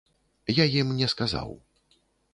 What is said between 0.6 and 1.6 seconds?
ім не сказаў.